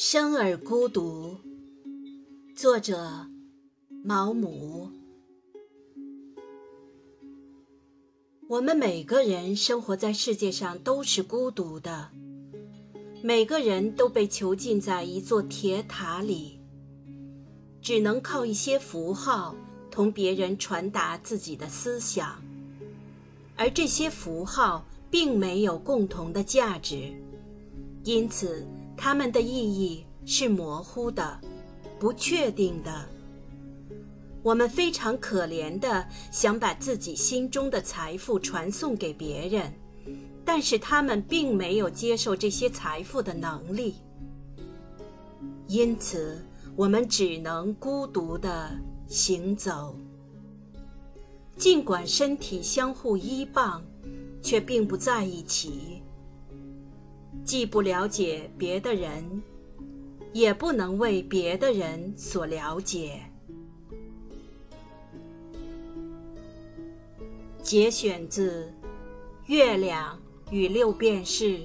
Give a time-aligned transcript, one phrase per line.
[0.00, 1.36] 生而孤独，
[2.54, 3.26] 作者
[4.04, 4.88] 毛姆。
[8.46, 12.10] 我们每个人生活在世界上都是孤独的，
[13.24, 16.60] 每个人都被囚禁在一座铁塔里，
[17.82, 19.52] 只能靠一些符号
[19.90, 22.40] 同别人传达自己的思想，
[23.56, 27.12] 而这些符号并没有共同的价值，
[28.04, 28.64] 因此。
[28.98, 31.40] 他们的意义是模糊的、
[32.00, 33.08] 不确定的。
[34.42, 39.72] 我们非常可怜的想把自己心中的财富传送给别人，
[40.44, 43.94] 但是他们并没有接受这些财富的能力。
[45.68, 48.70] 因此，我们只能孤独的
[49.06, 49.94] 行走。
[51.56, 53.82] 尽管身体相互依傍，
[54.40, 56.02] 却并不在一起。
[57.44, 59.42] 既不了解别的人，
[60.32, 63.20] 也不能为别的人所了解。
[67.62, 68.64] 节选自
[69.46, 70.18] 《月亮
[70.50, 71.58] 与六便士》。